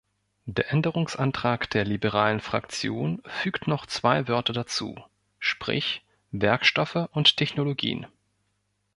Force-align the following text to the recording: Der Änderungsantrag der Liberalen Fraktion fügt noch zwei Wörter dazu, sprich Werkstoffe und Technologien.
Der 0.47 0.71
Änderungsantrag 0.71 1.69
der 1.69 1.85
Liberalen 1.85 2.39
Fraktion 2.39 3.21
fügt 3.27 3.67
noch 3.67 3.85
zwei 3.85 4.27
Wörter 4.27 4.51
dazu, 4.51 4.95
sprich 5.37 6.03
Werkstoffe 6.31 7.07
und 7.11 7.37
Technologien. 7.37 8.07